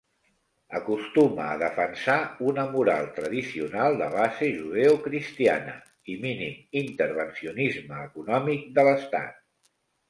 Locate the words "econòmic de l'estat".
8.11-9.41